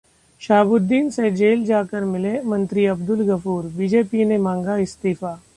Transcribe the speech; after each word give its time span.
शहाबुद्दीन 0.41 1.09
से 1.09 1.29
जेल 1.31 1.63
जाकर 1.65 2.03
मिले 2.05 2.41
मंत्री 2.43 2.85
अब्दुल 2.85 3.23
गफूर, 3.27 3.63
बीजेपी 3.77 4.25
ने 4.25 4.37
मांगा 4.37 4.77
इस्तीफा 4.77 5.41